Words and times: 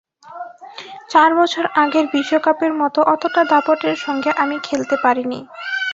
চার 1.09 1.31
বছর 1.39 1.63
আগের 1.75 2.05
বিশ্বকাপের 2.13 2.73
মতো 2.81 2.99
অতটা 3.13 3.41
দাপটের 3.51 3.97
সঙ্গে 4.05 4.29
আমি 4.37 4.57
খেলতে 4.63 4.95
পারিনি। 5.03 5.39